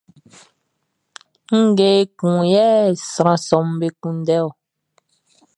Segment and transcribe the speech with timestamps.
[1.59, 2.65] Ngue ekun yɛ
[3.11, 4.49] sran sɔʼm be kunndɛ ɔ?